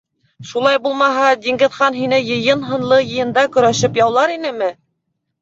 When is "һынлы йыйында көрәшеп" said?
2.71-4.01